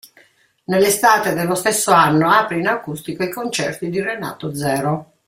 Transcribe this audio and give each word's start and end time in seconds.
Nell'estate 0.63 1.35
dello 1.35 1.53
stesso 1.53 1.91
anno 1.91 2.31
apre 2.31 2.57
in 2.57 2.65
acustico 2.65 3.21
i 3.21 3.29
concerti 3.29 3.87
di 3.87 4.01
Renato 4.01 4.51
Zero. 4.51 5.11